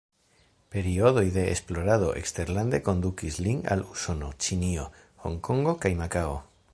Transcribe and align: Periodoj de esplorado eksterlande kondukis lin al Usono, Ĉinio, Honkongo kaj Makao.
Periodoj 0.75 1.23
de 1.35 1.43
esplorado 1.55 2.07
eksterlande 2.21 2.79
kondukis 2.87 3.39
lin 3.49 3.61
al 3.75 3.87
Usono, 3.97 4.31
Ĉinio, 4.47 4.89
Honkongo 5.27 5.77
kaj 5.85 5.97
Makao. 6.05 6.37